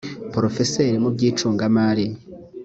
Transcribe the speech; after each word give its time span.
porofeseri 0.31 0.97
mu 1.03 1.09
by 1.15 1.21
icungamari 1.29 2.05